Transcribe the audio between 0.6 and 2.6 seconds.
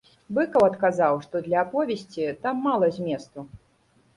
адказаў, што для аповесці там